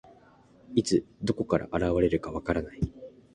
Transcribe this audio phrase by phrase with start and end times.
[0.73, 2.79] いつ、どこから現れるか分からない。